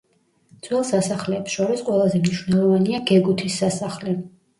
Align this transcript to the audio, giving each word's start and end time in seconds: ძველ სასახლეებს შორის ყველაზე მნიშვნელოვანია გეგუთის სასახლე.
ძველ 0.67 0.85
სასახლეებს 0.91 1.57
შორის 1.57 1.83
ყველაზე 1.89 2.21
მნიშვნელოვანია 2.21 3.03
გეგუთის 3.11 3.59
სასახლე. 3.61 4.17